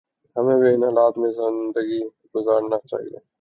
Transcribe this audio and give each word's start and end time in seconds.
ہمیں 0.35 0.55
بھی 0.55 0.73
ان 0.73 0.83
حالات 0.83 1.17
میں 1.17 1.31
زندگی 1.33 2.01
گزارنا 2.35 2.77
چاہیے 2.87 3.19